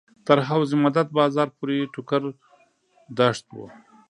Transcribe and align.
تر 0.27 0.37
حوض 0.49 0.71
مدد 0.85 1.07
بازار 1.19 1.47
پورې 1.57 1.77
ټوکر 1.93 2.21
دښت 3.17 3.45
و. 3.55 3.57